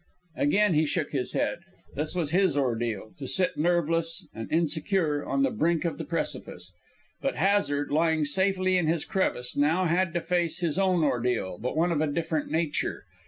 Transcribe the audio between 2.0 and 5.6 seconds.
was his ordeal, to sit, nerveless and insecure, on the